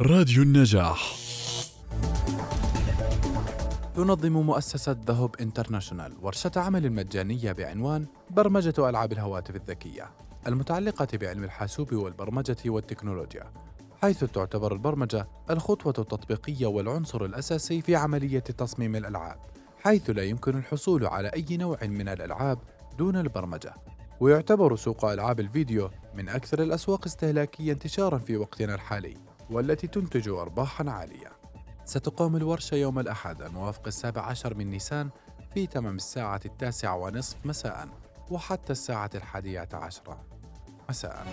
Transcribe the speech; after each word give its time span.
راديو 0.00 0.42
النجاح. 0.42 1.16
تنظم 3.94 4.32
مؤسسة 4.32 4.96
ذهب 5.06 5.36
انترناشونال 5.40 6.12
ورشة 6.22 6.50
عمل 6.56 6.92
مجانية 6.92 7.52
بعنوان 7.52 8.06
برمجة 8.30 8.88
ألعاب 8.88 9.12
الهواتف 9.12 9.56
الذكية 9.56 10.10
المتعلقة 10.46 11.08
بعلم 11.18 11.44
الحاسوب 11.44 11.92
والبرمجة 11.92 12.56
والتكنولوجيا 12.66 13.52
حيث 14.02 14.24
تعتبر 14.24 14.72
البرمجة 14.72 15.28
الخطوة 15.50 15.94
التطبيقية 15.98 16.66
والعنصر 16.66 17.24
الأساسي 17.24 17.82
في 17.82 17.96
عملية 17.96 18.38
تصميم 18.38 18.96
الألعاب 18.96 19.38
حيث 19.82 20.10
لا 20.10 20.22
يمكن 20.22 20.58
الحصول 20.58 21.06
على 21.06 21.28
أي 21.28 21.56
نوع 21.56 21.78
من 21.82 22.08
الألعاب 22.08 22.58
دون 22.98 23.16
البرمجة. 23.16 23.74
ويعتبر 24.20 24.76
سوق 24.76 25.04
ألعاب 25.04 25.40
الفيديو 25.40 25.90
من 26.14 26.28
أكثر 26.28 26.62
الأسواق 26.62 27.04
استهلاكية 27.04 27.72
انتشارا 27.72 28.18
في 28.18 28.36
وقتنا 28.36 28.74
الحالي. 28.74 29.33
والتي 29.50 29.86
تنتج 29.86 30.28
أرباحا 30.28 30.90
عالية. 30.90 31.32
ستقام 31.84 32.36
الورشة 32.36 32.74
يوم 32.74 32.98
الأحد 32.98 33.42
الموافق 33.42 33.86
السابع 33.86 34.22
عشر 34.22 34.54
من 34.54 34.70
نيسان 34.70 35.10
في 35.54 35.66
تمام 35.66 35.96
الساعة 35.96 36.40
التاسعة 36.44 36.96
ونصف 36.96 37.46
مساء 37.46 37.88
وحتى 38.30 38.72
الساعة 38.72 39.10
الحادية 39.14 39.68
عشرة 39.72 40.24
مساء. 40.88 41.26